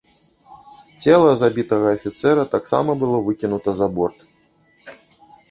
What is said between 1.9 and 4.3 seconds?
афіцэра таксама было выкінута за борт.